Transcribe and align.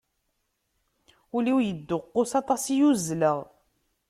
Ul-iw 1.35 1.59
yedduqus, 1.61 2.31
aṭas 2.41 2.63
i 2.73 2.77
uzzleɣ. 2.89 3.37